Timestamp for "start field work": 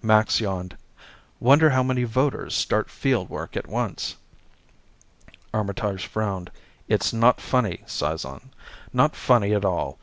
2.54-3.58